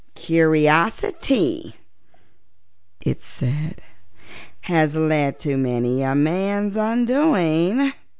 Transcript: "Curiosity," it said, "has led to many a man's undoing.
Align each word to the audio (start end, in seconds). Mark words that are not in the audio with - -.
"Curiosity," 0.15 1.75
it 3.05 3.21
said, 3.21 3.83
"has 4.61 4.95
led 4.95 5.37
to 5.41 5.57
many 5.57 6.01
a 6.01 6.15
man's 6.15 6.75
undoing. 6.75 7.93